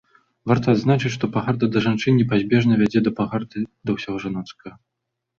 [0.51, 3.59] Варта адзначыць, што пагарда да жанчын непазбежна вядзе да пагарды
[3.91, 4.73] да ўсяго жаноцкага.